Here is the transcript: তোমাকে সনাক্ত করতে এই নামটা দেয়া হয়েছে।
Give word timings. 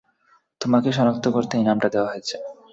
তোমাকে 0.61 0.89
সনাক্ত 0.97 1.25
করতে 1.35 1.53
এই 1.57 1.65
নামটা 1.67 1.87
দেয়া 1.93 2.09
হয়েছে। 2.11 2.35